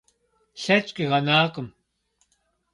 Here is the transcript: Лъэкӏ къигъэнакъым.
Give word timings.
Лъэкӏ 0.61 0.91
къигъэнакъым. 0.95 1.67